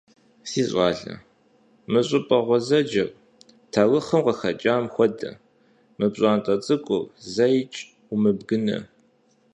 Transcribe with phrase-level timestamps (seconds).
[0.49, 1.13] Си щӀалэ,
[1.91, 3.09] мы щӀыпӀэ гъуэзэджэр,
[3.71, 5.31] таурыхъым къыхэкӀам хуэдэ
[5.97, 7.79] мы пщӀантӀэ цӀыкӀур зэикӀ
[8.13, 8.77] умыбгынэ.